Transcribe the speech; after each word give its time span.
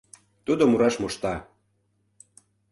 Тудо 0.45 0.63
мураш 0.69 0.95
мошта. 1.01 1.35